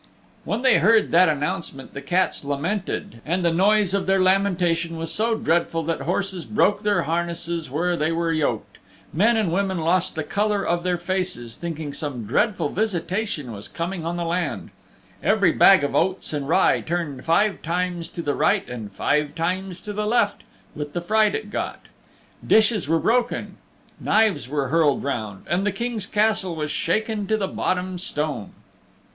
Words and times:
When 0.45 0.63
they 0.63 0.79
heard 0.79 1.11
that 1.11 1.29
announcement 1.29 1.93
the 1.93 2.01
cats 2.01 2.43
lamented, 2.43 3.21
and 3.23 3.45
the 3.45 3.53
noise 3.53 3.93
of 3.93 4.07
their 4.07 4.19
lamentation 4.19 4.97
was 4.97 5.13
so 5.13 5.35
dreadful 5.35 5.83
that 5.83 6.01
horses 6.01 6.43
broke 6.43 6.81
their 6.81 7.03
harnesses 7.03 7.69
where 7.69 7.95
they 7.95 8.11
were 8.11 8.31
yoked; 8.33 8.79
men 9.13 9.37
and 9.37 9.51
women 9.53 9.77
lost 9.77 10.15
the 10.15 10.23
color 10.23 10.65
of 10.65 10.81
their 10.83 10.97
faces 10.97 11.55
thinking 11.55 11.93
some 11.93 12.25
dreadful 12.25 12.69
visitation 12.69 13.51
was 13.51 13.67
coming 13.67 14.03
on 14.03 14.17
the 14.17 14.25
land; 14.25 14.71
every 15.21 15.51
bag 15.51 15.83
of 15.83 15.93
oats 15.93 16.33
and 16.33 16.49
rye 16.49 16.81
turned 16.81 17.23
five 17.23 17.61
times 17.61 18.09
to 18.09 18.23
the 18.23 18.33
right 18.33 18.67
and 18.67 18.91
five 18.93 19.35
times 19.35 19.79
to 19.81 19.93
the 19.93 20.07
left 20.07 20.41
with 20.75 20.93
the 20.93 21.01
fright 21.01 21.35
it 21.35 21.51
got; 21.51 21.79
dishes 22.47 22.89
were 22.89 22.97
broken, 22.97 23.57
knives 23.99 24.49
were 24.49 24.69
hurled 24.69 25.03
round, 25.03 25.45
and 25.47 25.63
the 25.63 25.71
King's 25.71 26.07
Castle 26.07 26.55
was 26.55 26.71
shaken 26.71 27.27
to 27.27 27.37
the 27.37 27.45
bottom 27.47 27.99
stone. 27.99 28.51